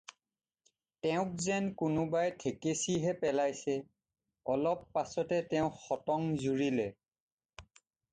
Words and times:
তেওঁক 1.01 1.29
যেন 1.47 1.63
কোনোবাই 1.81 2.27
ঠেকেচি 2.41 2.93
হে 3.03 3.11
পেলাইছে! 3.21 3.73
অলপ 4.53 4.87
পাচতে 4.95 5.39
তেওঁ 5.51 5.69
সটং 5.85 6.21
জুৰিলে। 6.45 6.87